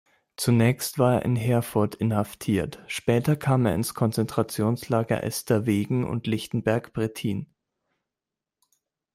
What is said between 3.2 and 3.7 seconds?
kam